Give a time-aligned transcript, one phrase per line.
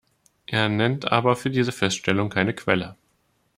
[0.47, 2.95] Er nennt aber für diese Feststellung keine Quelle.